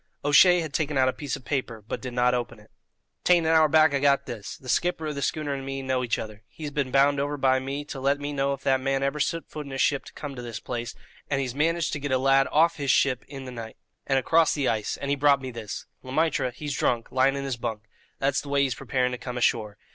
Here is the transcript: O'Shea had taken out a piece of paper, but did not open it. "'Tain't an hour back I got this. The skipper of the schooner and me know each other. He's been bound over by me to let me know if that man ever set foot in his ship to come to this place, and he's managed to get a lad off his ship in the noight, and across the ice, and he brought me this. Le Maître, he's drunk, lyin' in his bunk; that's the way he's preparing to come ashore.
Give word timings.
O'Shea 0.25 0.61
had 0.61 0.73
taken 0.73 0.97
out 0.97 1.07
a 1.09 1.13
piece 1.13 1.35
of 1.35 1.45
paper, 1.45 1.83
but 1.87 2.01
did 2.01 2.13
not 2.15 2.33
open 2.33 2.57
it. 2.59 2.71
"'Tain't 3.23 3.45
an 3.45 3.51
hour 3.51 3.67
back 3.67 3.93
I 3.93 3.99
got 3.99 4.25
this. 4.25 4.57
The 4.57 4.67
skipper 4.67 5.05
of 5.05 5.13
the 5.13 5.21
schooner 5.21 5.53
and 5.53 5.63
me 5.63 5.83
know 5.83 6.03
each 6.03 6.17
other. 6.17 6.41
He's 6.47 6.71
been 6.71 6.89
bound 6.89 7.19
over 7.19 7.37
by 7.37 7.59
me 7.59 7.85
to 7.85 7.99
let 7.99 8.19
me 8.19 8.33
know 8.33 8.51
if 8.53 8.63
that 8.63 8.79
man 8.81 9.03
ever 9.03 9.19
set 9.19 9.47
foot 9.47 9.67
in 9.67 9.71
his 9.71 9.79
ship 9.83 10.05
to 10.05 10.13
come 10.13 10.33
to 10.35 10.41
this 10.41 10.59
place, 10.59 10.95
and 11.29 11.39
he's 11.39 11.53
managed 11.53 11.93
to 11.93 11.99
get 11.99 12.11
a 12.11 12.17
lad 12.17 12.47
off 12.51 12.77
his 12.77 12.89
ship 12.89 13.23
in 13.27 13.45
the 13.45 13.51
noight, 13.51 13.75
and 14.07 14.17
across 14.17 14.55
the 14.55 14.67
ice, 14.67 14.97
and 14.97 15.11
he 15.11 15.15
brought 15.15 15.39
me 15.39 15.51
this. 15.51 15.85
Le 16.01 16.11
Maître, 16.11 16.51
he's 16.51 16.73
drunk, 16.75 17.11
lyin' 17.11 17.35
in 17.35 17.43
his 17.43 17.57
bunk; 17.57 17.83
that's 18.17 18.41
the 18.41 18.49
way 18.49 18.63
he's 18.63 18.73
preparing 18.73 19.11
to 19.11 19.19
come 19.19 19.37
ashore. 19.37 19.77